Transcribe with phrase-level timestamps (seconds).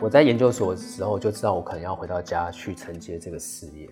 [0.00, 3.90] 我在研究所的时候就知道我可能要回到家去承接这个事业。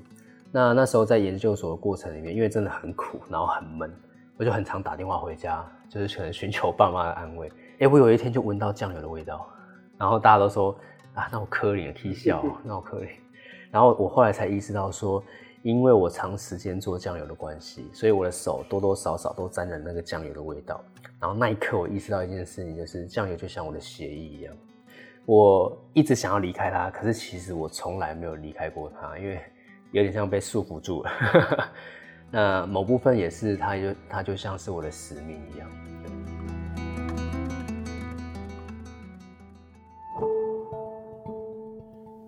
[0.53, 3.93] 那那时候在研究所的过程里面，因为真的很苦，然后很闷，
[4.37, 7.51] 我就很常打电话回家，就是可能寻求爸妈的安慰。
[7.81, 9.49] 哎，我有一天就闻到酱油的味道，
[9.99, 10.79] 然后大家都说
[11.15, 13.09] 啊，那我可怜，可以笑，那我可怜。
[13.73, 15.21] 然后我后来才意识到说，
[15.63, 20.81] 因为我长时间做酱油的关系，所以我的手多多少少都沾了那个酱油的味道。
[21.19, 24.55] 然后那一刻，我意识到一件事情，就是酱油就像我的血液一样，
[25.29, 29.41] 我一直想要离开它，可是其实我从来没有离开过它，因为
[29.91, 31.73] 有点像被束缚住了。
[32.31, 35.69] 那某部分也是，它就它就像是我的使命一样。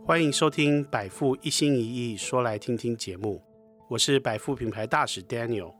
[0.05, 1.81] 欢迎收听百富一心一
[2.13, 3.41] 意说来听听节目，
[3.87, 5.73] 我是百富品牌大使 Daniel。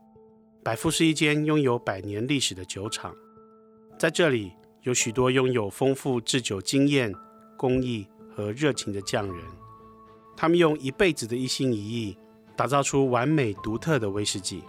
[0.63, 3.13] 百富是一间拥有百年历史的酒厂，
[3.97, 7.13] 在这里有许多拥有丰富制酒经验、
[7.57, 9.45] 工艺和热情的匠人，
[10.35, 12.17] 他们用一辈子的一心一意，
[12.55, 14.63] 打造出完美独特的威士忌。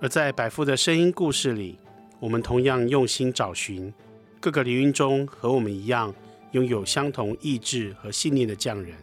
[0.00, 1.78] 而在百富的声音故事里，
[2.20, 3.92] 我们同样用心找寻
[4.40, 6.14] 各个领域中和我们一样。
[6.52, 8.94] 拥有相同意志和信念的匠人，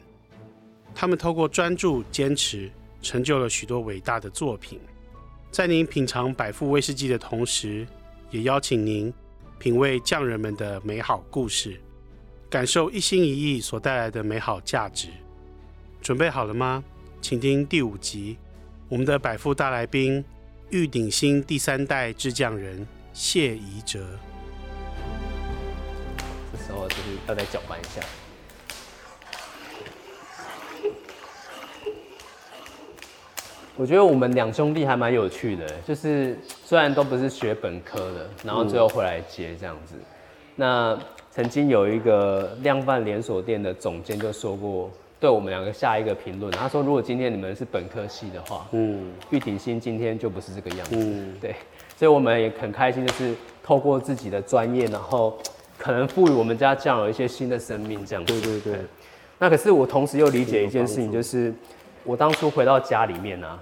[0.96, 2.72] 他们透过专注坚持，
[3.02, 4.80] 成就了许多伟大的作品。
[5.52, 7.86] 在您品尝百富威士忌的同时，
[8.30, 9.14] 也邀请您
[9.62, 11.80] 品味匠人们的美好故事，
[12.50, 15.10] 感受一心一意所带来的美好价值。
[16.02, 16.84] 准备好了吗？
[17.22, 18.40] 请听第五集，
[18.90, 20.26] 我们的百富大来宾——
[20.72, 24.04] 玉鼎新第三代制匠人谢宜哲。
[26.52, 28.02] 这时候就是要再搅拌一下。
[33.82, 39.96] 我觉得我们两兄弟还蛮有趣的，就是虽然都不是学本科的，然后最后回来接这样子。
[39.96, 40.06] 嗯、
[40.56, 41.00] 那
[41.32, 44.88] 曾经有一个量贩连锁店的总监就说过，
[45.20, 50.98] 对我们两个下一个评论，他说如果今天你们是本科系的话，嗯，玉鼎新今天就不是这个样子。
[51.00, 51.56] 嗯，对，
[51.98, 55.36] 所以我们也很开心，就是透过自己的专业，然后。
[55.76, 58.40] 可能赋予我们家酱有一些新的生命，这样子。
[58.40, 58.80] 对对对。
[59.40, 61.52] 那可是我同时又理解一件事情，就是
[62.04, 63.60] 我当初回到家里面啊，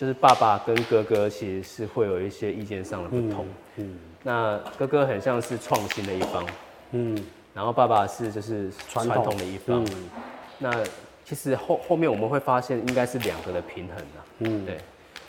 [0.00, 3.44] 就是爸爸跟哥哥其实是会有一些意见上的不同。
[3.76, 3.84] 嗯。
[3.84, 6.46] 嗯，那哥哥很像是创新的一方，
[6.92, 7.14] 嗯，
[7.52, 9.84] 然后爸爸是就是传统的一方。
[9.84, 10.08] 嗯。
[10.56, 10.82] 那
[11.22, 14.24] 其实后后面我们会发现，应该是两个的平衡啊。
[14.38, 14.78] 嗯，对。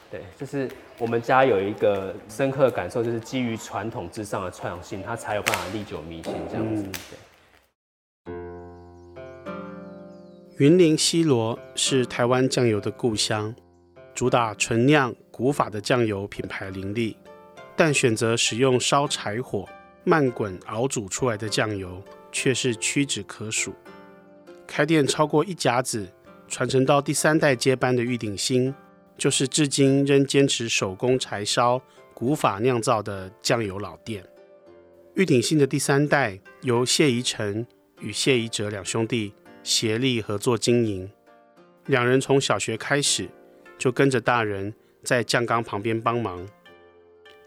[0.09, 6.85] 对，就是我们家有一个深刻的感受，就是基于传统之上的创新，它才有办法历久弥新这样子。
[8.25, 8.33] 对，
[10.59, 13.53] 云林西螺是台湾酱油的故乡，
[14.21, 17.17] 主打纯酿古法的酱油品牌林立，
[17.75, 19.67] 但选择使用烧柴火
[20.03, 21.99] 慢滚熬煮出来的酱油
[22.31, 23.73] 却是屈指可数。
[24.67, 26.07] 开店超过一甲子，
[26.47, 28.71] 传承到第三代接班的玉鼎新。
[29.17, 31.81] 就是至今仍坚持手工柴烧、
[32.13, 34.23] 古法酿造的酱油老店。
[35.15, 37.65] 玉鼎新的第三代由谢宜成
[37.99, 39.33] 与谢宜哲两兄弟
[39.63, 41.09] 协力合作经营。
[41.87, 43.27] 两人从小学开始
[43.81, 44.71] 就跟着大人
[45.01, 46.47] 在酱缸旁边帮忙。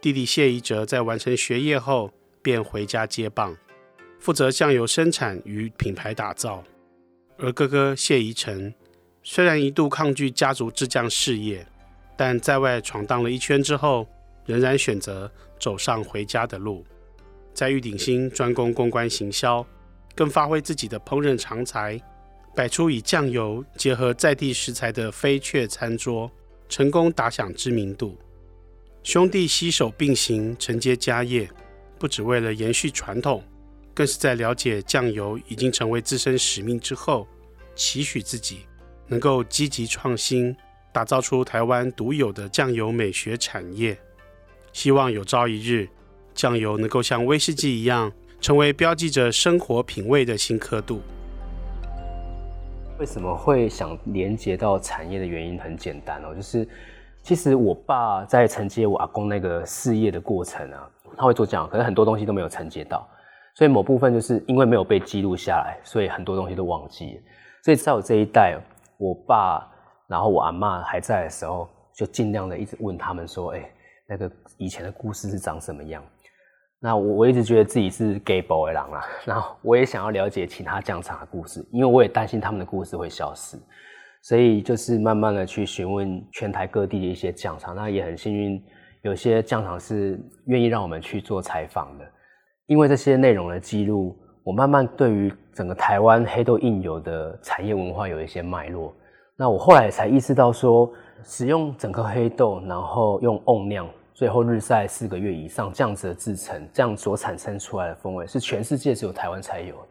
[0.00, 2.12] 弟弟谢宜哲在完成学业后
[2.42, 3.56] 便回家接棒，
[4.18, 6.64] 负责酱油生产与品牌打造。
[7.38, 8.74] 而哥哥谢宜成。
[9.22, 11.64] 虽然一度抗拒家族制酱事业，
[12.16, 14.08] 但在外闯荡了一圈之后，
[14.44, 15.30] 仍然选择
[15.60, 16.84] 走上回家的路。
[17.54, 19.64] 在玉鼎新专攻公关行销，
[20.16, 21.98] 更发挥自己的烹饪长才，
[22.54, 26.30] 摆出以酱油结合在地食材的飞雀餐桌，
[26.68, 28.16] 成功打响知名度。
[29.02, 31.48] 兄弟携手并行，承接家业，
[31.98, 33.42] 不只为了延续传统，
[33.92, 37.26] 更是在了解酱油已经成为自身使命之后，
[37.74, 38.60] 期许自己。
[39.06, 40.56] 能够积极创新，
[40.90, 43.98] 打造出台湾独有的酱油美学产业。
[44.72, 45.86] 希望有朝一日，
[46.34, 48.10] 酱油能够像威士忌一样，
[48.40, 51.02] 成为标记着生活品味的新刻度。
[53.04, 56.66] 为什么会想连接到产业的原因很简单哦，就是
[57.22, 63.06] 其实我爸在承接我阿公那个事业的过程啊，他会做这样，可是很多东西都没有承接到，
[63.56, 67.20] 所以某部分就是因为没有被记录下来，所以很多东西都忘记。
[67.62, 68.58] 所以在我这一代。
[68.96, 69.68] 我爸，
[70.06, 73.70] 然后我阿嬷还在的时候，就尽量的一直问他们说：“哎，
[74.06, 76.02] 那个以前的故事是长什么样？”
[76.84, 83.56] 那我我一直觉得自己是 gay boy 狼啦，然后我也想要了解其他酱厂的故事，因为我也担心他们的故事会消失，
[84.20, 87.74] 所以就是慢慢的去询问全台各地的一些酱厂。
[87.74, 88.62] 那也很幸运，
[89.00, 92.04] 有些酱厂是愿意让我们去做采访的，
[92.66, 98.94] 因为这些内容的记录，我慢慢对于整个台湾黑豆印油的产业文化有一些脉络。
[99.38, 100.92] 那我后来才意识到说，
[101.22, 109.88] 使用整颗黑豆，然后用瓮酿，最后日晒四个月以上这样子的制程，这样所产生出来的风味是全世界只有台湾才有的。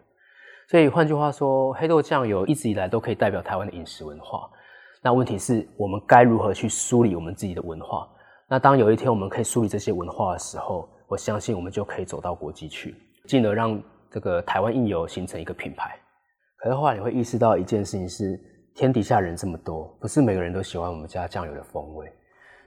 [0.70, 4.50] 所以换句话说，黑豆酱油一直以来都可以代表台湾的饮食文化。
[5.02, 8.08] 那问题是我们该如何去梳理我们自己的文化？
[8.48, 12.96] 那当有一天我们可以梳理这些文化的时候，我相信我们就可以走到国际去，
[13.28, 13.78] 进而让
[14.10, 16.00] 这个台湾印油形成一个品牌。
[16.56, 18.40] 可是后来你会意识到一件事情是，
[18.74, 22.10] 天底下人这么多，不是每个人都喜欢我们家酱油的风味。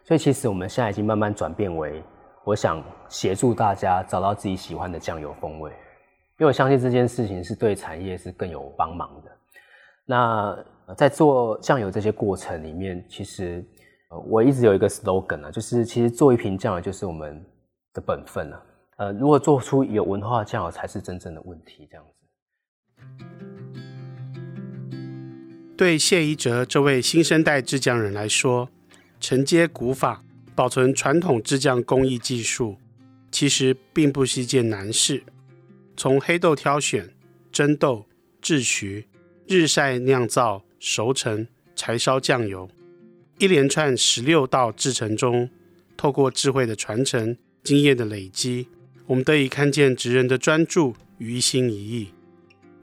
[0.06, 2.00] 所以其实我们现在已经慢慢转变为，
[2.44, 5.76] 我想协助大家找到自己喜欢的酱油风味，因
[6.38, 9.32] 为我相信这件事情是对产业是更有帮忙的。
[10.05, 10.56] 那
[10.97, 13.64] 在做酱油这些过程里面，其实
[14.29, 17.44] 我一直有一个 slogan 啊，就是其实做一瓶酱油就是我们
[17.93, 18.62] 的本分啊。
[18.99, 22.12] 呃，如果做出有文化的酱油才是真正的问题，这样子。
[25.76, 28.69] 对谢宜哲这位新生代制酱人来说，
[29.28, 30.25] 承接古法、
[30.55, 32.76] 保存传统制酱工艺技术，
[33.32, 35.25] 其实并不是一件难事。
[35.96, 37.12] 从黑豆挑选、
[37.50, 38.06] 蒸豆、
[38.40, 39.08] 制曲、
[39.49, 41.44] 日晒酿造、熟成、
[41.75, 42.70] 柴烧酱油，
[43.38, 45.50] 一连串十六道制程中，
[45.96, 48.69] 透过智慧的传承、经验的累积，
[49.06, 52.11] 我们得以看见职人的专注与一心一意。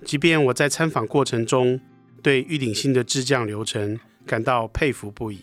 [0.03, 1.79] 即便我在参访过程中，
[2.21, 5.39] 对玉鼎新的制酱流程感到佩服不已，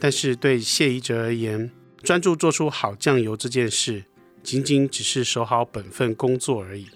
[0.00, 1.70] 但是对谢宜哲而言，
[2.02, 4.04] 专注做出好酱油这件事，
[4.42, 6.86] 仅仅只是守好本分工作而已。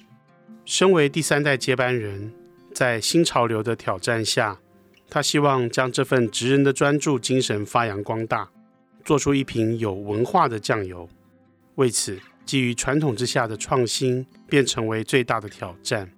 [0.65, 2.33] 身为第三代接班人，
[2.75, 4.61] 在新潮流的挑战下，
[5.09, 8.51] 他希望将这份职人的专注精神发扬光大，
[9.05, 11.09] 做出一瓶有文化的酱油。
[11.77, 16.13] 为此，基于传统之下的创新，便成为最大的挑战。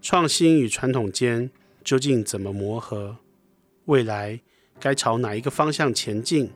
[0.00, 1.50] 创新与传统间。
[1.84, 3.16] 究竟怎么磨合？
[3.86, 4.40] 未来
[4.80, 6.50] 该朝哪一个方向前进？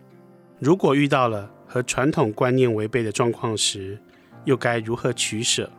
[0.58, 3.98] 如果遇到了和传统观念违背的状况时，
[4.44, 5.70] 又该如何取舍？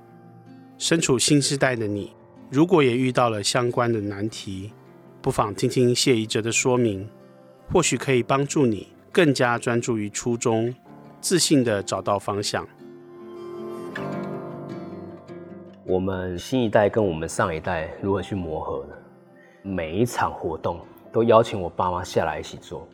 [0.77, 2.11] 身处新时代的你，
[2.49, 4.73] 如果也遇到了相关的难题，
[5.21, 7.07] 不妨听听谢宜哲的说明，
[7.71, 10.73] 或许可以帮助你更加专注于初衷，
[11.21, 12.67] 自信地找到方向。
[15.85, 18.95] 我们新一代跟我们上一代如何去磨合呢？
[19.61, 20.79] 每一场活动
[21.13, 22.87] 都邀请我爸妈下来一起做，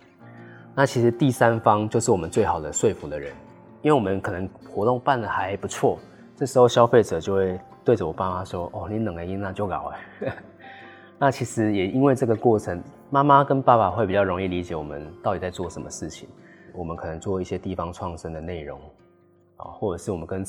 [0.76, 3.34] 那其实第三方就是我们最好的说服的人，
[3.82, 5.98] 因为我们可能活动办得还不错，
[6.36, 10.34] 这时候消费者就会对着我爸妈说：“哦，你冷个音那就搞哎。
[11.18, 16.28] ”那其实也因为这个过程，妈妈跟爸爸会比较容易理解我们到底在做什么事情。
[16.74, 18.80] 我们可能做一些地方创生的内容
[19.58, 20.46] 啊，或者是我们跟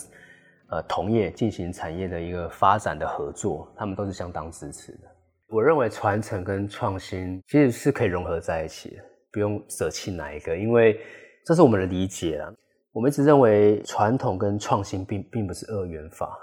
[0.69, 5.10] 呃同业进行产业的一个发展的合作，他们都是相当支持的。
[5.53, 9.03] 我认为传承跟创新其实是可以融合在一起的，
[9.33, 11.01] 不用舍弃哪一个，因为
[11.45, 12.49] 这是我们的理解啊。
[12.93, 16.39] 我们一直认为传统跟创新并并不是二元法，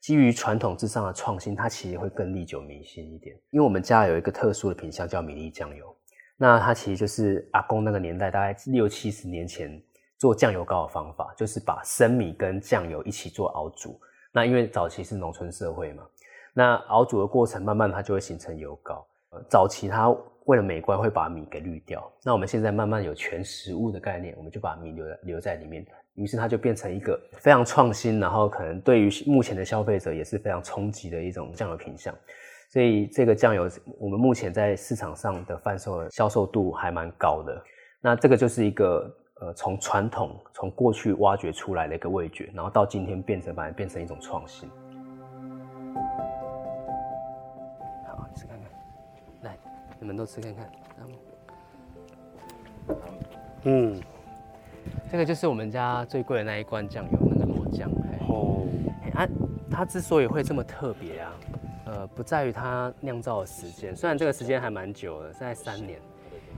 [0.00, 3.34] 基于传统之上的创新，它其实会更历久弥新一点。
[3.50, 5.96] 因为我们家有一个特殊的品项叫米粒酱油，
[6.36, 9.82] 那它其实就是阿公那个年代，大概六七十年前
[10.18, 14.00] 做酱油膏的方法，就是把生米跟酱油一起做熬煮。
[14.32, 16.04] 那因为早期是农村社会嘛。
[16.52, 19.06] 那熬煮的过程，慢慢它就会形成油膏。
[19.48, 32.14] 早期它为了美观会把米给滤掉，那我们现在慢慢有全食物的概念，我们就把米留留在里面，于是它就变成一个非常创新，然后可能对于目前的消费者也是非常冲击的一种酱油品相。
[32.70, 33.68] 所以这个酱油
[33.98, 37.62] 我们目前在市场上的贩售销售度还蛮高的。
[38.00, 44.68] 那这个就是一个呃从传统从过去挖掘出来的一个味觉，然后到今天变成把它变成一种创新。
[50.02, 50.68] 你们都吃看看，
[53.62, 54.02] 嗯，
[55.08, 57.88] 这个就是我们家最贵的那一罐酱油，那个罗酱。
[58.28, 58.66] 哦，
[59.14, 59.28] 啊，
[59.70, 61.32] 它之所以会这么特别啊，
[61.86, 66.00] 呃，不在于它酿造的时间，虽然这个时间还蛮久的，在三年。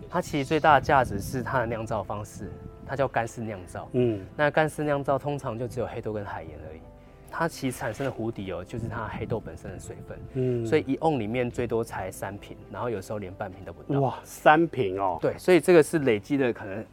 [0.09, 2.51] 它其实最大的价值是它的酿造方式，
[2.87, 3.87] 它叫干式酿造。
[3.93, 6.81] 嗯，那干式酿造通常就只有黑豆跟海盐而已。
[7.37, 13.99] 它其实产生的湖底油就是它黑豆本身的水分，嗯，所以一瓮里面最多才三瓶，然后有时候连半瓶都不到。
[13.99, 15.19] 哇，三瓶哦。
[15.21, 16.87] 对，所以这个是累积的，可能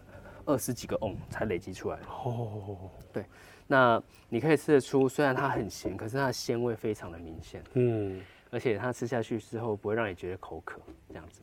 [0.45, 2.05] 二十几个瓮才累积出来的。
[2.07, 3.23] 哦，对，
[3.67, 8.19] 那你可以吃得出，虽然它很咸，可是它的鲜味非常的明显，嗯，
[8.49, 11.41] 而且它吃下去之后不会让你觉得口渴，这样子。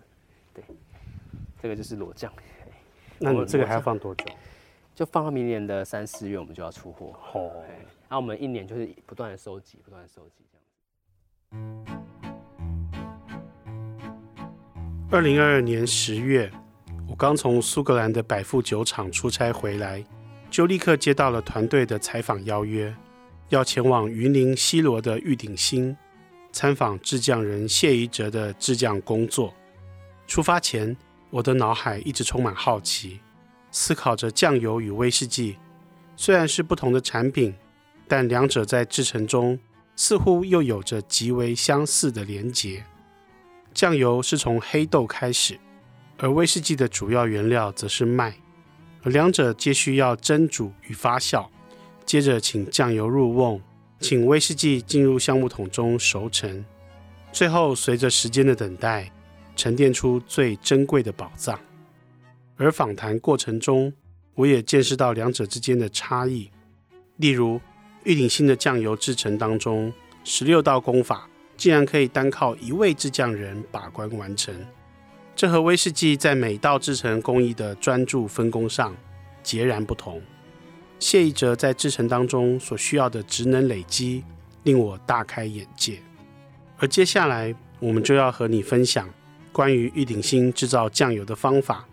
[0.52, 0.64] 对，
[1.62, 2.32] 这个就是裸酱。
[3.20, 4.24] 那你这个还要放多久？
[4.98, 7.14] 就放到明年的三四月，我们就要出货。
[7.32, 7.52] 哦。
[8.08, 11.92] 那、啊、我们一年就是不断的收集，不断的收集这样子。
[15.12, 16.50] 二零二二年十月，
[17.08, 20.04] 我刚从苏格兰的百富酒厂出差回来，
[20.50, 22.92] 就立刻接到了团队的采访邀约，
[23.50, 25.96] 要前往云林西罗的玉鼎新
[26.50, 29.54] 参访制匠人谢宜哲的制匠工作。
[30.26, 30.96] 出发前，
[31.30, 33.20] 我的脑海一直充满好奇，
[33.70, 35.56] 思考着酱油与威士忌
[36.16, 37.54] 虽然是不同的产品，
[38.06, 39.58] 但两者在制成中
[39.94, 42.84] 似乎又有着极为相似的连结。
[43.74, 45.58] 酱油是从黑豆开始，
[46.16, 48.34] 而威士忌的主要原料则是麦，
[49.02, 51.46] 而两者皆需要蒸煮与发酵。
[52.04, 53.60] 接着，请酱油入瓮，
[54.00, 56.64] 请威士忌进入橡木桶中熟成，
[57.30, 59.12] 最后随着时间的等待，
[59.54, 61.60] 沉淀出最珍贵的宝藏。
[62.58, 63.90] 而访谈过程中，
[64.34, 66.50] 我也见识到两者之间的差异。
[67.16, 67.58] 例如，
[68.04, 69.90] 玉鼎新的酱油制成当中，
[70.22, 71.26] 十六道工法。
[71.56, 74.54] 竟然可以单靠一位制酱人把关完成，
[75.34, 78.96] 这和威士忌在每道制成工艺的专注分工上
[79.42, 80.22] 截然不同。
[81.00, 84.22] 谢宜哲在制程当中所需要的职能累积，
[84.62, 85.98] 令我大开眼界。
[86.76, 89.12] 而接下来，我们就要和你分享
[89.50, 91.87] 关于玉鼎新制造酱油的方法，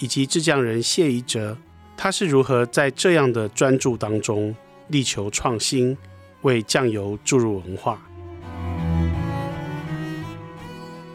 [0.00, 1.54] 以及制酱人谢宜哲
[1.94, 4.54] 他是如何在这样的专注当中
[4.88, 5.96] 力求创新，
[6.40, 8.00] 为酱油注入文化。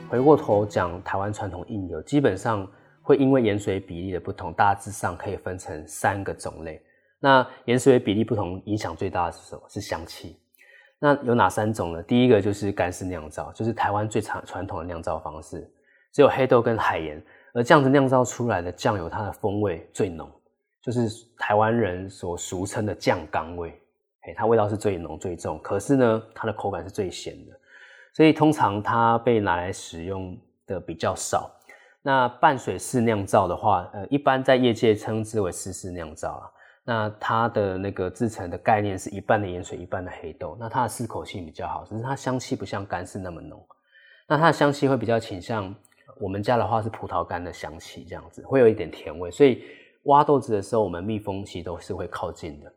[0.08, 2.66] 回过头讲台湾传统印油，基本上
[3.02, 6.80] 会因为盐水比例的不同，大致上可以分成三个种类。
[7.20, 9.62] 那盐水比例不同，影响最大的是什么？
[9.68, 10.38] 是香气。
[11.00, 12.04] 那有哪三种呢？
[12.04, 15.68] 第一个就是干式酿造，就是台湾最传传统的酿造方式，
[16.14, 17.22] 只有黑豆跟海盐，
[17.56, 20.30] 而这样子酿造出来的酱油，它的风味最浓，
[20.82, 23.70] 就是台湾人所俗称的酱缸味。
[24.28, 27.58] 哎，它味道是最浓最重，可是呢，它的口感是最咸的。
[28.14, 31.50] 所以通常它被拿来使用的比较少。
[32.02, 36.52] 那半水式酿造的话，呃，一般在业界称之为湿式酿造啊。
[36.84, 40.58] 那它的那个制成的概念是一半的盐水，一半的黑豆。
[40.60, 43.66] 那它的适口性比较好，只是它香气不像干式那么浓。
[44.28, 45.74] 那它的香气会比较倾向
[46.20, 49.30] 我们家的话是葡萄干的香气，这样子会有一点甜味。
[49.32, 49.64] 所以
[50.04, 52.72] 挖豆子的时候，我们密封其实都是会靠近的。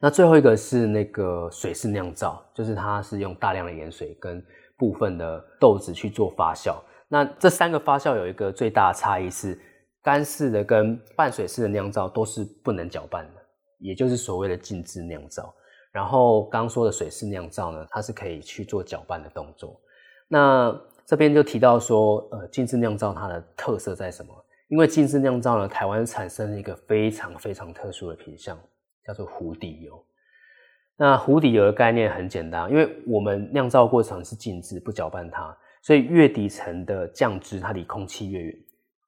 [0.00, 4.44] 那最后一个是那个水式酿造，就是它是用大量的盐水跟
[4.76, 6.76] 部分的豆子去做发酵，
[7.08, 9.58] 那这三个发酵有一个最大的差异是，
[10.02, 13.40] 干式的跟半水式的酿造都是不能搅拌的，
[13.78, 15.54] 也就是所谓的静置酿造。
[15.92, 19.80] 然后刚说的水式酿造呢，它是可以去做搅拌的动作。
[20.28, 24.34] 那这边就提到说，呃，静置酿造它的特色在什么？
[24.68, 28.58] 因为静置酿造呢，台湾产生一个非常非常特殊的品项，
[29.04, 30.04] 叫做湖底油。
[30.96, 38.56] 那湖底油的概念很简单，因为我们酿造过程是静置，不搅拌它，所以越底层的酱汁它离空气越远，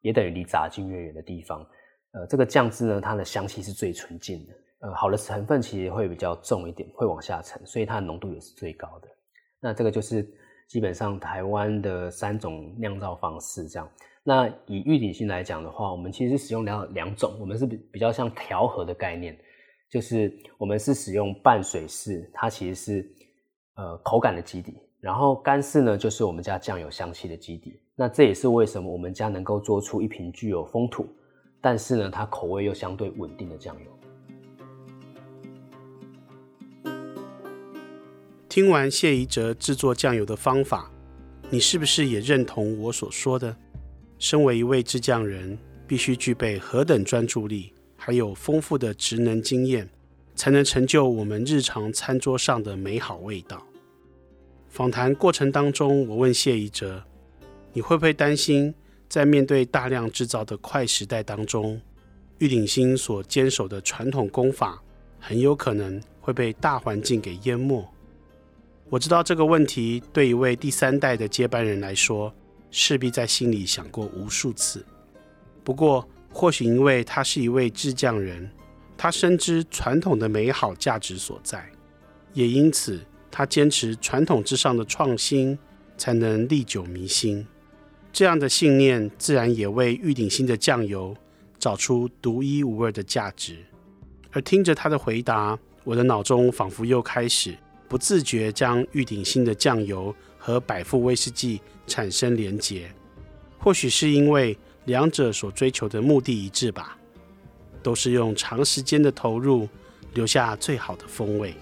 [0.02, 1.66] 也等于离杂菌越远的地方，
[2.12, 9.08] 呃，这个酱汁呢，它的香气是最纯净的，呃，好的成分其实会比较重一点，会往下沉，所以它的浓度也是最高的。
[9.58, 10.24] 那这个就是
[10.68, 13.88] 基本上台湾的三种酿造方式这样。
[14.22, 19.36] 那以玉鼎性来讲的话，我们其实使用两两种，我们是比比较像调和的概念。
[19.90, 23.10] 就是我们是使用半水式，它其实是
[23.76, 27.80] 呃口感的基底，然后干式呢就是我们家酱油香气的基底。
[27.96, 31.06] 那这也是为什么我们家能够做出一瓶具有风土，
[31.62, 33.90] 但是呢它口味又相对稳定的酱油。
[38.58, 40.90] 听完谢宜哲制作酱油的方法，
[41.48, 43.54] 你是不是也认同我所说的？
[44.18, 47.72] 身为一位制酱人，必须具备何等专注力？
[47.96, 49.88] 还有丰富的职能经验，
[50.34, 53.64] 才能成就我们日常餐桌上的美好味道。
[54.68, 57.04] 访谈过程当中，我问谢宜哲
[57.72, 58.74] ：“你会不会担心，
[59.08, 61.80] 在面对大量制造的快时代当中，
[62.38, 64.82] 玉鼎新所坚守的传统工法，
[65.20, 67.88] 很有可能会被大环境给淹没？”
[68.90, 72.32] 我知道这个问题对一位第三代的接班人来说，
[72.70, 74.84] 势必在心里想过无数次。
[75.62, 78.50] 不过，或许因为他是一位制酱人，
[78.96, 81.70] 他深知传统的美好价值所在，
[82.32, 82.98] 也因此
[83.30, 85.58] 他坚持传统之上的创新，
[85.98, 87.46] 才能历久弥新。
[88.10, 91.14] 这样的信念自然也为玉鼎新的酱油
[91.58, 93.58] 找出独一无二的价值。
[94.32, 97.54] 而听着他的回答，我的脑中仿佛又开始
[97.88, 102.88] 不自觉将玉鼎新的酱油和百富威士忌产生连结。
[103.58, 104.56] 或许是因为。
[104.84, 106.96] 两者所追求的目的一致吧，
[107.82, 109.68] 都是用长时间的投入
[110.14, 111.54] 留下最好的风味。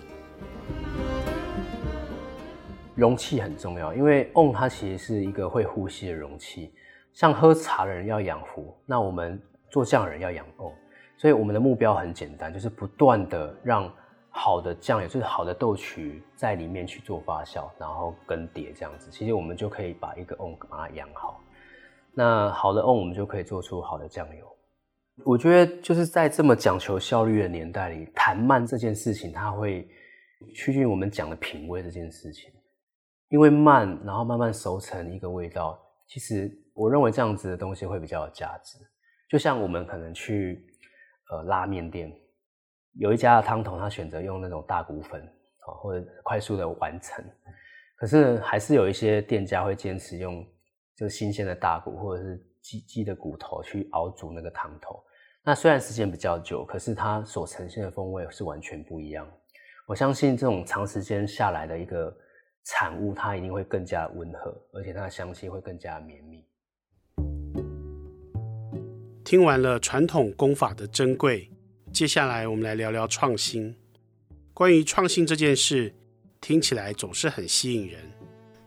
[2.95, 6.71] 容器很重要，因为瓮它其实是一个会呼吸的容器，
[7.13, 10.73] 像喝茶的人要养壶，那我们做酱人要养瓮。
[11.17, 13.93] 所以我们的目标很简单，就是不断的让
[14.37, 19.11] 好的酱油，就是好的豆曲在里面去做发酵，然后更迭这样子。
[19.11, 21.41] 其实我们就可以把一个瓮把它养好。
[22.13, 24.47] 那好的瓮，我们就可以做出好的酱油。
[25.25, 29.89] 我觉得就是在这么讲求效率的年代里，谈慢这件事情，它会
[30.55, 32.53] 趋近于我们讲的品味这件事情。
[33.31, 38.79] 因为慢，然后慢慢熟成一个味道，其实我认为这样子的东西会比较有价值。
[39.29, 40.65] 就像我们可能去。
[41.29, 42.09] 呃，拉面店
[42.99, 45.23] 有一家的汤头，他选择用那种大骨粉，
[45.61, 47.23] 或者快速的完成。
[47.95, 50.47] 可是还是有一些店家会坚持用
[50.95, 55.03] 就新鲜的大骨或者是鸡鸡的骨头去熬煮那个汤头。
[55.45, 59.27] 那虽然时间比较久，可是它所呈现的风味是完全不一样。
[59.87, 62.15] 我相信这种长时间下来的一个
[62.65, 66.45] 产物，它一定会更加温和，而且它的香气会更加绵密。
[69.23, 71.51] 听完了传统工法的珍贵，
[71.97, 73.75] 接下来我们来聊聊创新。
[74.53, 75.95] 关于创新这件事，
[76.43, 77.99] 听起来总是很吸引人。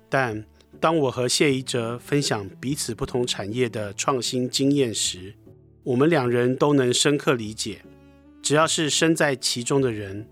[0.09, 0.43] 但
[0.79, 5.36] 当我和谢宜哲分享彼此不同产业的创新经验时，
[5.83, 7.83] 我们两人都能深刻理解，
[8.41, 10.27] 只要是身在其中的人，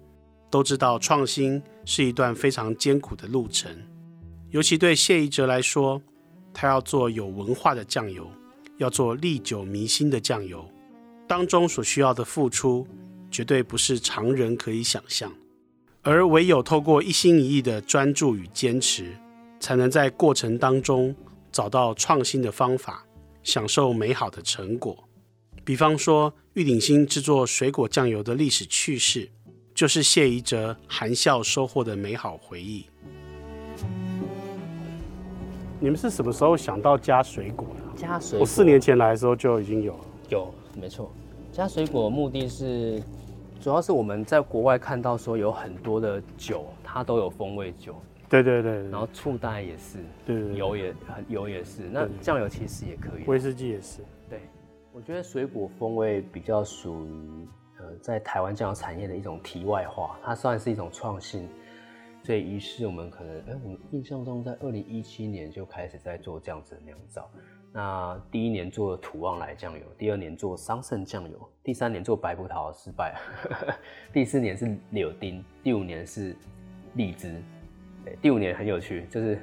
[0.50, 3.72] 都知道创新是一段非常艰苦的路程。
[4.50, 6.02] 尤其对谢宜哲来说，
[6.52, 8.28] 他要做有文化的酱油。
[8.78, 10.68] 要做历久弥新的酱油，
[11.28, 12.88] 当中所需要的付出，
[13.30, 15.32] 绝对不是常人可以想象。
[16.02, 19.14] 而唯有透过一心一意的专注与坚持，
[19.60, 21.14] 才能在过程当中
[21.52, 23.06] 找到创新的方法，
[23.44, 25.04] 享受美好的成果。
[25.66, 29.30] 比方说，玉鼎新制作水果酱油的历史趣事，
[29.76, 32.86] 就是谢宜哲含笑收获的美好回忆。
[35.80, 38.02] 你们是什么时候想到加水果的？
[38.02, 40.00] 加水果，我四年前来的时候就已经有了。
[40.30, 41.12] 有，没错。
[41.52, 43.02] 加水果的目的是，
[43.60, 47.96] 主要是我们在国外看到说有很多的酒，它都有风味酒。
[48.30, 48.90] 对对对，对。
[48.90, 51.84] 然后醋大概也是，对，对，对，油也很油也是。
[51.92, 53.24] 那酱油其实也可以。
[53.26, 54.02] 威士忌也是。
[54.30, 54.42] 对，
[54.92, 57.48] 我觉得水果风味比较属于
[57.80, 61.48] 呃，在台湾酱油产业的一种题外话，它算是一种创新。
[62.24, 67.32] 所以于是我们可能，哎、欸，我们印象中在二零一七年就开始在做这样子的酿造。
[67.78, 73.16] 那第一年做土旺来酱油，第二年做桑葚酱油，第三年做白葡萄失败，
[74.12, 76.36] 第四年是柳丁，第五年是
[76.96, 77.40] 荔枝。
[78.20, 79.40] 第五年很有趣，就是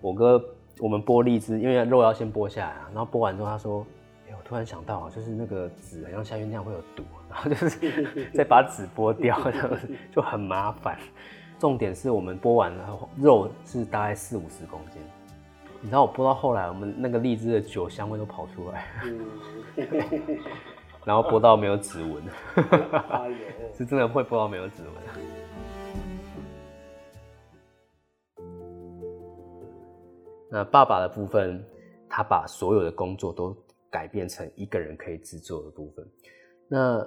[0.00, 0.42] 我哥
[0.78, 3.86] 我们剥荔枝，因为肉要先剥下来啊，然后剥完之后他说，
[4.30, 9.78] 哎、我突然想到啊，就是那个籽好像下去那样会有毒， 然后就是再把籽剥掉，这 样
[10.10, 10.98] 就很麻烦。
[11.58, 15.02] 重点是我们剥完了肉是大概四五十公斤。
[15.80, 18.92] 你知道我播到后来，我们那个荔枝的酒香味都跑出来，
[21.06, 22.22] 然后播到没有指纹，
[23.72, 24.92] 是真的会播到没有指纹。
[30.50, 31.64] 那爸爸的部分，
[32.08, 33.56] 他把所有的工作都
[33.88, 36.04] 改变成一个人可以制作的部分。
[36.66, 36.98] 那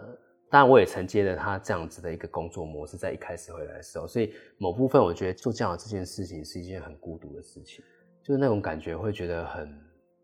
[0.49, 7.83] 当然，我也承接了他这样子的一个工作模式，在一开始回来的时候，所以某部分我觉得做这样的这件事情是一件很孤独的事情。
[8.23, 9.81] 就是那种感觉，会觉得很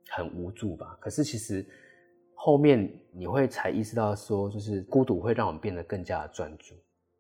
[0.10, 0.98] 很无助吧。
[1.02, 1.66] 可是其实
[2.36, 6.76] 后面你会才意识到，说就是孤独会让我们变得更加的专注，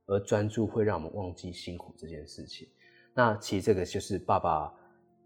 [0.05, 2.67] 而专注会让我们忘记辛苦这件事情。
[3.15, 4.71] 那其实这个就是爸爸，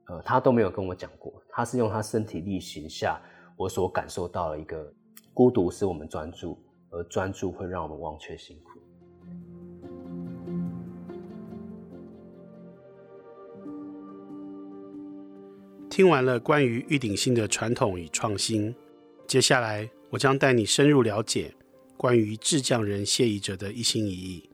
[0.07, 3.21] 呃，他都没有跟我讲过，他是用他身体力行下，
[3.57, 4.93] 我所感受到的一个
[5.33, 6.57] 孤独使我们专注，
[6.89, 8.70] 而专注会让我们忘却辛苦。
[16.01, 18.73] 听完了关于玉鼎新的传统与创新，
[19.27, 21.53] 接下来我将带你深入了解
[21.95, 24.49] 关于制酱人谢宜哲的一心一意。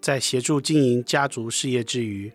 [0.00, 2.32] 在协助经营家族事业之余，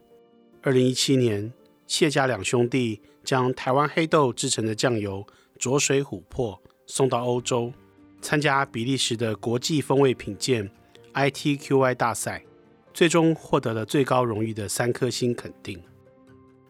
[0.61, 1.51] 二零一七年，
[1.87, 6.57] 谢家两兄弟将台湾黑豆制成的酱油浊水琥珀
[6.87, 7.73] 送到欧洲，
[8.21, 10.71] 参加比利时的国际风味品鉴
[11.13, 12.45] ITQI 大赛，
[12.93, 15.77] 最终获得了最高荣誉的三颗星肯定。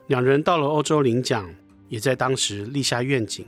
[0.09, 1.47] 两人到了欧洲领奖，
[1.87, 3.45] 也在当时立下愿景，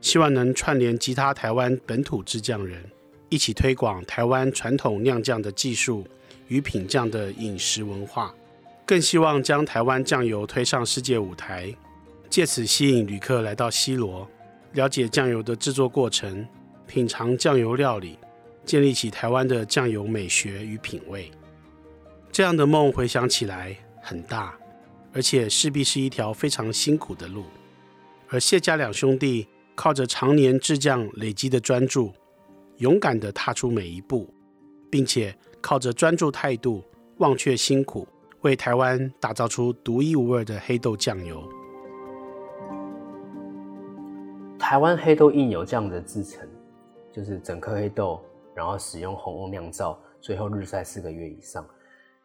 [0.00, 2.80] 希望能串联其他台湾本土制酱人，
[3.28, 6.06] 一起推广台湾传统酿酱的技术
[6.46, 8.32] 与品酱的饮食文化，
[8.86, 11.74] 更希望将台湾酱油推上世界舞台，
[12.30, 14.24] 借此吸引旅客来到西罗，
[14.74, 16.46] 了解酱油的制作过程，
[16.86, 18.16] 品尝酱油料理，
[18.64, 21.28] 建立起台湾的酱油美学与品味。
[22.30, 24.56] 这样的梦回想起来很大。
[25.12, 27.44] 而且势必是一条非常辛苦的路，
[28.28, 32.12] 而谢家两兄弟靠着常年制酱累积的专注，
[32.76, 34.32] 勇敢地踏出每一步，
[34.90, 36.84] 并且靠着专注态度，
[37.16, 38.06] 忘却辛苦，
[38.42, 41.42] 为台湾打造出独一无二的黑豆酱油。
[44.58, 46.46] 台湾黑豆印油这样的制成，
[47.12, 48.20] 就是整颗黑豆，
[48.54, 51.66] 然后使用红瓮酿造，最后日晒四个月以上。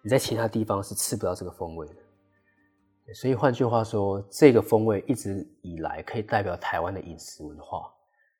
[0.01, 1.95] 你在其他地方是吃不到这个风味的。
[3.13, 7.93] 所以换句话说，这个风味一直以来可以代表台湾的饮食文化。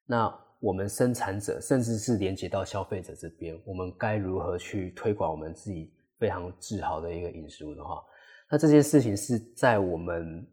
[0.06, 8.02] 那我们生产者，甚至是连接到消费者这边，我们该如何去推广我们自己非常自豪的一个饮食文化？
[8.50, 10.48] 那这件事情是在我们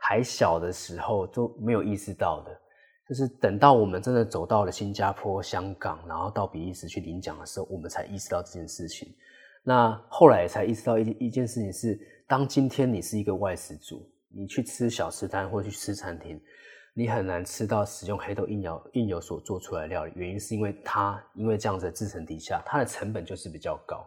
[0.00, 2.56] 还小的时候都没有意识到的，
[3.08, 9.12] 就是等到我们真的走到了新加坡、香港，然后到比利时去领奖的时候，我们才意识到这件事情。
[9.64, 16.40] 那后来才意识到一一件事情是，当今天你是一个外食族，你去吃小吃摊或去吃餐厅，
[16.92, 20.12] 你很难吃到使用黑豆印油印油所做出来的料理。
[20.16, 24.04] 原因是因为它因为这样子的制成底下，它的成本就是比较高。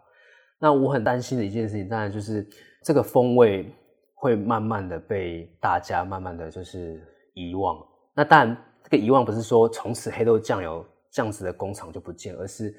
[0.58, 2.46] 那我很担心的一件事情，当然就是
[2.84, 3.74] 这个风味
[4.14, 7.02] 会慢慢的被大家慢慢的就是
[7.32, 7.82] 遗忘。
[8.14, 12.74] 那当然，这个遗忘不是说从此黑豆酱油这样子的工厂就不见，而是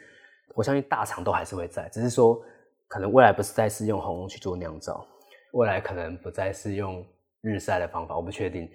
[0.54, 2.39] 我相信大厂都还是会在，只是说。
[2.93, 5.08] 可能未来不是再是用红瓮去做酿造，
[5.51, 7.05] 未来可能不再是用
[7.41, 8.69] 日晒的方法，我不确定。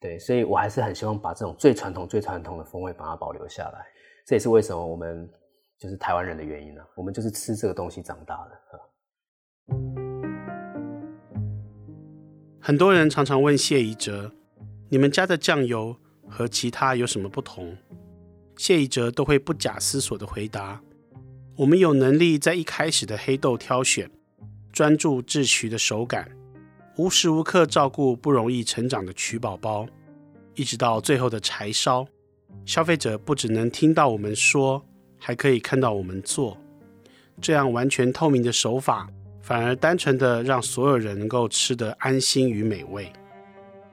[0.00, 3.86] 对，所以我还是很希望把这种最传统、最传统的风味把它保留下来。
[4.26, 5.30] 这也是为什么我们
[5.78, 8.50] 就是台湾人的原因呢、我们就是吃这个东西长大的。
[12.60, 14.32] 很多人常常问谢宜哲
[14.88, 17.76] ：“你们家的酱油和其他有什么不同？”
[18.56, 20.80] 谢宜哲都会不假思索的回答。
[21.58, 24.10] 我们有能力在一开始的黑豆挑选，
[24.74, 26.28] 专注制曲的手感，
[26.96, 29.86] 无时无刻照顾不容易成长的曲宝宝，
[30.56, 32.04] 一直到最后的柴烧。
[32.66, 34.84] 消费者不只能听到我们说，
[35.16, 36.58] 还可以看到我们做。
[37.40, 39.08] 这样完全透明的手法，
[39.40, 43.12] 反而单纯的让所有人能够吃得安心与美味。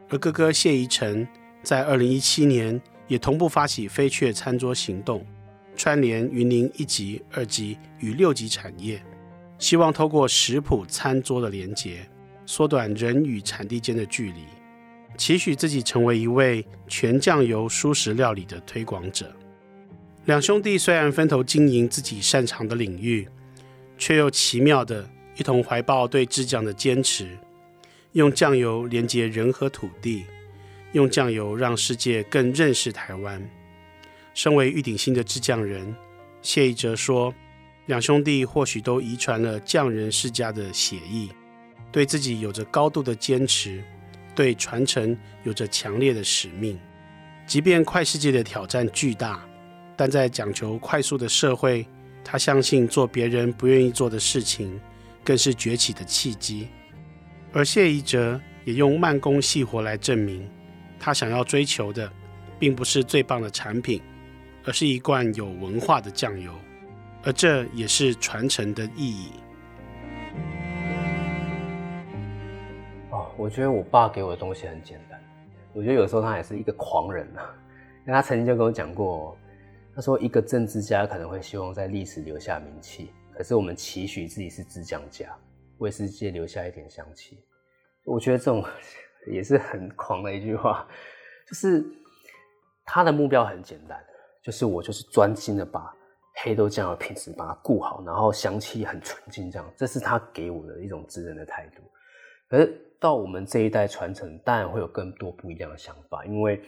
[0.10, 1.28] 而哥哥谢宜成
[1.62, 5.24] 在二零一七年也同步发起飞雀餐桌行动。
[5.76, 9.02] 串联云林一级、二级与六级产业，
[9.62, 12.00] 希望透过食谱餐桌的连结，
[12.48, 14.44] 缩短人与产地间的距离，
[15.16, 19.32] 期许自己成为一位全酱油蔬食料理的推广者。
[20.26, 23.28] 两兄弟虽然分头经营自己擅长的领域，
[24.00, 27.38] 却又奇妙地一同怀抱对制酱的坚持，
[28.14, 30.26] 用酱油连接人和土地，
[30.94, 33.48] 用酱油让世界更认识台湾。
[34.34, 35.96] 身为玉鼎新的制酱人，
[36.42, 37.32] 谢宜哲说
[37.88, 41.30] ：“两兄弟或许都遗传了匠人世家的血意，
[41.92, 43.84] 对自己有着高度的坚持，
[44.36, 46.80] 对传承有着强烈的使命。
[47.46, 49.44] 即便快世界的挑战巨大，
[49.98, 51.86] 但在讲求快速的社会，
[52.24, 54.80] 他相信做别人不愿意做的事情，
[55.24, 56.68] 更是崛起的契机。
[57.52, 60.48] 而谢宜哲也用慢工细活来证明，
[61.00, 62.10] 他想要追求的，
[62.58, 64.02] 并不是最棒的产品。”
[64.64, 66.54] 而是一罐有文化的酱油，
[67.24, 69.32] 而这也是传承的意义。
[73.12, 75.22] 哦，我觉得我爸给我的东西很简单。
[75.74, 77.54] 我觉得有时候他也是一个狂人啊，
[78.02, 79.38] 因为他曾经就跟我讲过，
[79.96, 85.28] 他说一个政治家可能会希望在历史留下名气，可是我们期许自己是制酱家，
[85.78, 87.38] 为世界留下一点香气。
[88.04, 88.64] 我觉得这种
[89.28, 90.88] 也是很狂的一句话，
[91.48, 91.86] 就是
[92.84, 93.98] 他的目标很简单。
[94.42, 95.94] 就是我就是专心的把
[96.34, 101.84] 黑豆酱油品质把它顾好，然后香气很纯净，这样，这是他给我的一种职人的态度。
[102.48, 106.62] 可是到我们这一代传承，当然会有更多不一样的想法，因为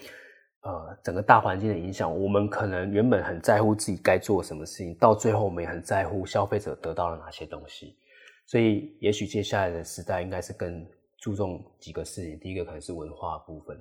[0.62, 7.97] 呃整个大环境的影响，我们可能原本很在乎自己该做什么事情，到最后我们也很在乎消费者得到了哪些东西。
[8.45, 10.86] 所以也许接下来的时代应该是更
[11.17, 13.80] 注重几个事情，第一个可能是文化部分。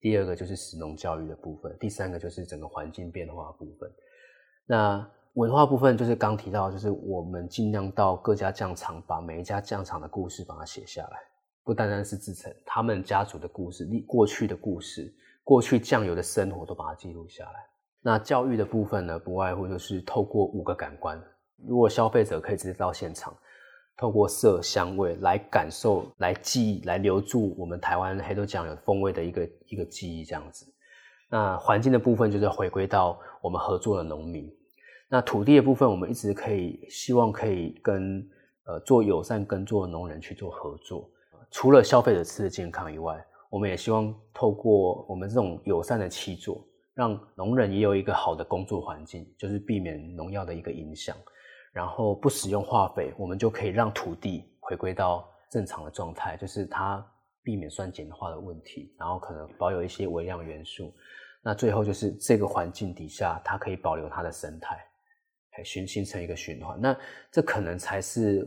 [0.00, 3.90] 第二个就是食农教育的部分，第三个就是整个环境变化的部分。
[4.66, 11.18] 那文化部分就是刚提到，就是我们尽量到各家酱厂，把每一家酱厂的故事把它写下来，
[11.64, 17.66] 不单单是制程，他们家族的故事、历过去的故事、过去酱油的生活都把它记录下来。
[18.00, 21.20] 那教育的部分呢，不外乎就是透过五个感官，
[21.66, 23.34] 如果消费者可以直接到现场。
[23.96, 30.66] 透过色香味来感受、来记忆、来留住我们台湾黑豆酱油风味的一个一个记忆，这样子。
[31.30, 34.52] 那环境的部分就是回归到我们合作的农民。
[35.08, 38.26] 那土地的部分，我们一直可以希望可以跟
[38.64, 41.08] 呃做友善耕作的农人去做合作。
[41.50, 51.16] 除了消费者吃的健康以外，我们也希望透过我们这种友善的七座，让农人也有一个好的工作环境，就是避免农药的一个影响，
[51.72, 57.06] 然后不使用化肥，我们就可以让土地回归到正常的状态，就是它
[57.44, 60.92] 避免酸碱化的问题，然后可能保有一些微量元素。
[61.40, 64.84] 那最后就是这个环境底下，它可以保留它的生态，
[65.62, 66.80] 形形成一个循环。
[66.80, 66.96] 那
[67.30, 68.44] 这可能才是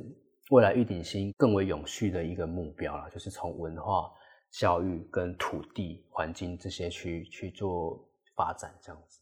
[0.50, 4.12] 未来玉鼎新更为永续的一个目标了，就是从文化。
[4.50, 9.20] 教育跟土地环境这些去去做发展，这样子。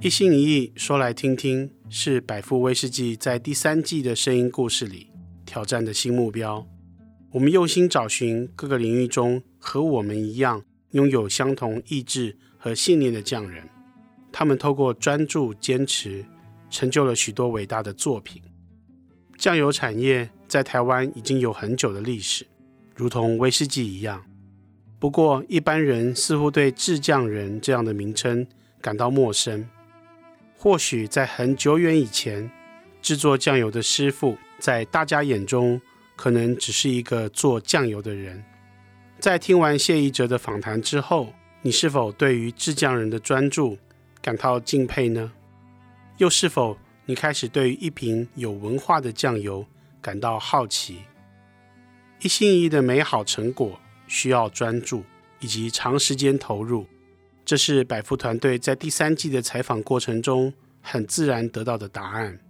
[0.00, 5.10] 一心一意说来听听，是百富威士忌在第三季的声音故事里
[5.44, 6.64] 挑战的新目标。
[7.32, 13.68] 我们用心找寻各个领域中和我们一样拥有相同意志和信念的匠人，
[14.38, 16.22] 他们透过专注坚持，
[16.68, 18.42] 成就了许多伟大的作品。
[19.38, 22.46] 酱油产业在台湾已经有很久的历史。
[22.94, 24.22] 如同威士忌一样，
[24.98, 28.46] 不过一般人似乎对制酱人这样的名称
[28.82, 29.66] 感到陌生。
[30.54, 32.50] 或许在很久远以前，
[33.00, 35.80] 制作酱油的师傅在大家眼中
[36.14, 38.44] 可能只是一个做酱油的人。
[39.18, 43.78] 在听完谢宜哲的访谈之后，你是否对于制酱人的专注
[44.26, 45.30] 感到敬佩呢？
[46.16, 49.64] 又是否你开始对于一瓶有文化的酱油
[50.02, 51.02] 感到好奇？
[52.20, 55.04] 一心一意的美好成果需要专注
[55.38, 56.86] 以及长时间投入，
[57.44, 62.40] 这是百富团队在第三季的采访过程中很自然得到的答案。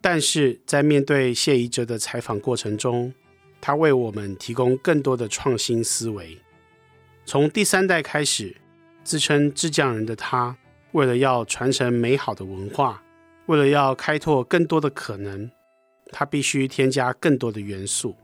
[0.00, 3.12] 但是在面对谢宜哲的采访过程中，
[3.60, 6.38] 他为我们提供更多的创新思维。
[7.26, 8.56] 从第三代开始，
[9.04, 10.56] 自称制酱人的他，
[10.92, 13.02] 为了要传承美好的文化，
[13.46, 15.50] 为了要开拓更多的可能，
[16.10, 18.14] 他必须添加更多的元素。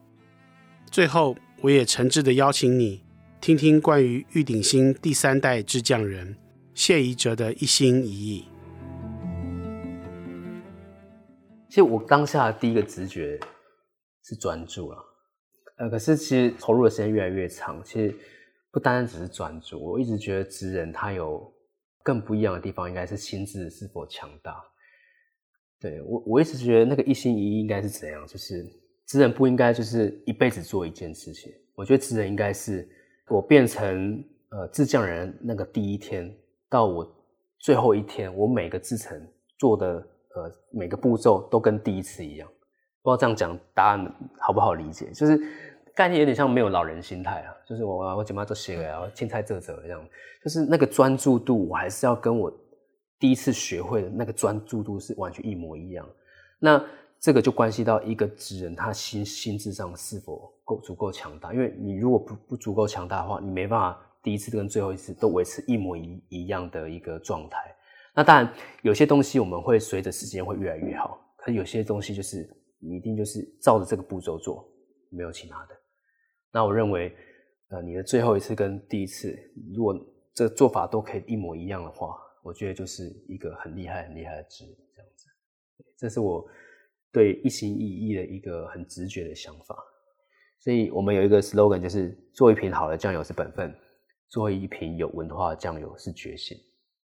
[0.90, 3.02] 最后，我也诚挚的邀请你
[3.40, 6.36] 听听关于玉鼎新第三代制匠人
[6.74, 8.44] 谢宜哲的一心一意。
[11.68, 13.38] 其实我当下的第一个直觉
[14.24, 14.98] 是专注了，
[15.78, 18.14] 呃，可是其实投入的时间越来越长，其实
[18.70, 21.52] 不单单只是专注，我一直觉得职人他有
[22.08, 24.54] 更不一样的地方，应该是心智是否强大。
[25.78, 28.66] 对，我，我一直觉得那个一心一意应该是怎样，就是。
[29.10, 31.50] 职人不应该就是一辈子做一件事情。
[31.74, 32.86] 我觉得职人应该是
[33.28, 36.30] 我变成呃制酱人那个第一天
[36.68, 37.10] 到我
[37.58, 39.18] 最后一天，我每个制程
[39.58, 39.86] 做的
[40.34, 42.46] 呃每个步骤都跟第一次一样。
[43.02, 45.10] 不知道这样讲答案好不好理解？
[45.12, 45.40] 就是
[45.98, 50.08] 概念有点像没有老人心态啊，就是我我怎么做写了，青菜这这这样，
[50.44, 52.52] 就是那个专注度，我还是要跟我
[53.18, 56.08] 第一次学会的那个专注度是完全一模一样。
[56.60, 56.80] 那。
[57.20, 67.58] 这个就关系到一个职人他心心智上是否够足够强大，因为你如果不不足够强大的话，你没办法第一次跟最后一次都维持一模一一样的一个状态。
[68.14, 68.48] 那当然
[68.82, 74.64] 有些东西我们会随着时间会越来越好，可是有些东西就是你一定就是照着这个步骤做，
[75.10, 75.74] 没有其他的。
[76.52, 77.14] 那我认为，
[77.68, 79.36] 呃，你的最后一次跟第一次，
[79.74, 79.94] 如果
[80.34, 85.26] 这做法都可以一模一样的话，我觉得就是一个很厉害很厉害的职人这样子。
[85.96, 86.48] 这是我。
[87.10, 89.74] 对一心一意的一个很直觉的想法，
[90.60, 93.74] 所以我们有一个 slogan，就是做一瓶好的酱油是本分，
[94.28, 96.54] 做一瓶有文化的酱油是决心。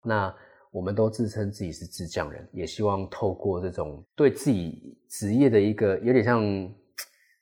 [0.04, 0.32] 那
[0.70, 6.44] 我们都自称自己是制酱人，也希望透过这种对自己职业的一个有点像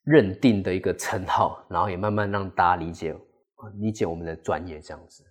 [0.05, 3.15] 认定的一个称号，然后也慢慢让大家理解
[3.79, 5.25] 理解我们的专业这样子。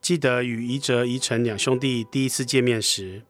[0.00, 3.22] 记得与宜哲、宜晨两兄弟第一次见面时，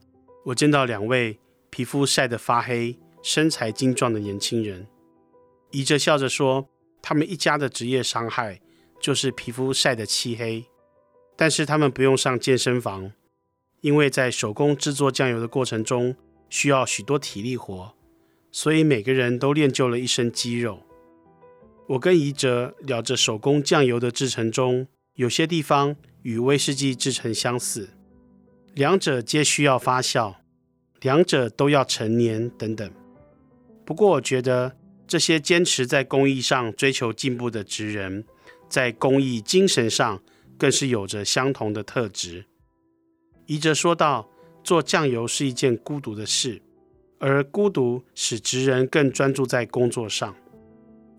[0.45, 4.87] 我见到两位皮肤晒得发黑、身材精壮的年轻人。
[5.71, 6.67] 宜哲笑着说
[7.01, 8.59] ：“他们一家的职业伤害
[8.99, 10.65] 就是皮肤晒得漆黑，
[11.35, 13.11] 但是他们不用上健身房，
[13.83, 16.15] 因为在手工制作酱油的过程中
[16.49, 17.93] 需要许多体力活，
[18.51, 20.81] 所以每个人都练就了一身肌肉。”
[21.89, 25.95] 我跟宜哲聊着手工酱油的制成中，有些地方。
[26.23, 27.89] 与威士忌制成相似，
[28.75, 30.35] 两者皆需要发酵，
[31.01, 32.89] 两者都要陈年等等。
[33.83, 38.23] 不过，我觉得这些坚持在工艺上追求进步的职人，
[38.69, 40.23] 在工艺精神上
[40.57, 42.45] 更是有着相同的特质。
[43.45, 44.29] 宜哲说道
[44.63, 46.61] ：“做酱油是一件孤独的事，
[47.19, 50.35] 而孤独使职人更专注在工作上。”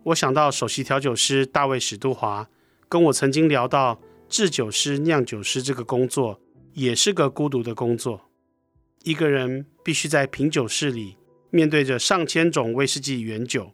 [0.04, 2.48] 我想到首席调酒师大卫史都华
[2.88, 4.00] 跟我曾经聊到。
[4.26, 6.40] 制酒师、酿酒师这个工作
[6.72, 8.30] 也是个孤独的工作。
[9.04, 11.16] 一个人必须在品酒室里
[11.50, 13.70] 面对着上千种威士忌原酒，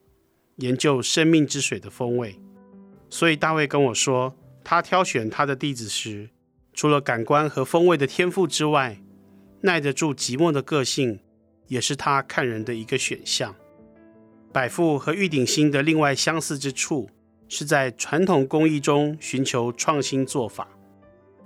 [0.56, 2.38] 研究生命之水的风味。
[3.08, 6.28] 所以大卫跟我说，他挑选他的弟子时，
[6.72, 9.00] 除了感官和风味的天赋之外，
[9.62, 11.20] 耐得住寂寞的个性，
[11.66, 13.54] 也是他看人的一个选项。
[14.52, 17.08] 百富和玉鼎新的另外相似之处，
[17.48, 20.68] 是在传统工艺中寻求创新做法，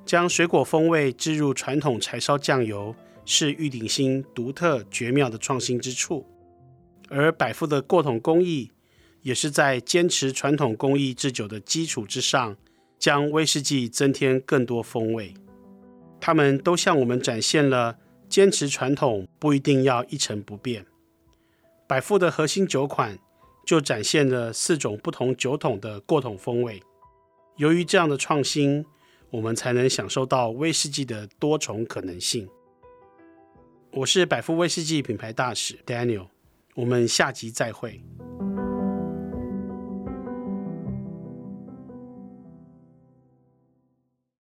[0.07, 6.27] 将水果风味置入传统柴烧酱油，是玉鼎新独特绝妙的创新之处。
[7.09, 8.71] 而百富的过桶工艺，
[9.23, 12.57] 也是在坚持传统工艺制酒的基础之上，
[13.05, 15.35] 将威士忌增添更多风味。
[16.19, 17.99] 他们都向我们展现了
[18.31, 20.87] 坚持传统不一定要一成不变。
[21.87, 23.19] 百富的核心酒款
[23.67, 26.83] 就展现了四种不同酒桶的过桶风味。
[27.59, 28.87] 由于这样的创新，
[29.29, 32.49] 我们才能享受到威士忌的多重可能性。
[33.91, 36.29] 我是百富威士忌品牌大使 Daniel，
[36.75, 38.03] 我们下集再会。